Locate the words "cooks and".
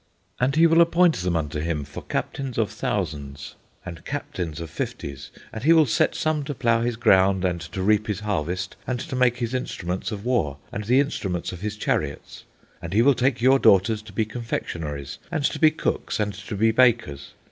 15.69-16.33